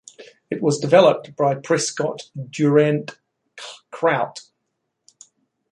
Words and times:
It 0.49 0.63
was 0.63 0.79
developed 0.79 1.35
by 1.35 1.53
Prescott 1.53 2.23
Durand 2.49 3.19
Crout. 3.91 4.39